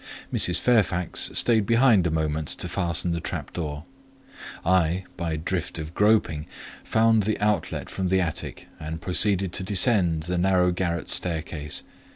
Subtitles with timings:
[0.33, 0.59] Mrs.
[0.59, 3.83] Fairfax stayed behind a moment to fasten the trap door;
[4.65, 6.47] I, by dint of groping,
[6.83, 11.83] found the outlet from the attic, and proceeded to descend the narrow garret staircase.